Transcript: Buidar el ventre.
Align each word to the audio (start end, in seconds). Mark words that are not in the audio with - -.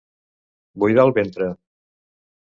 Buidar 0.83 1.05
el 1.09 1.13
ventre. 1.19 1.51